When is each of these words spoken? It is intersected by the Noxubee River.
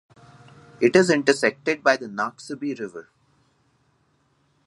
It 0.79 0.95
is 0.95 1.11
intersected 1.11 1.83
by 1.83 1.95
the 1.95 2.07
Noxubee 2.07 2.79
River. 2.79 3.09